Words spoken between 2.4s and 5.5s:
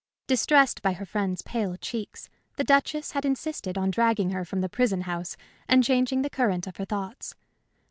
the Duchess had insisted on dragging her from the prison house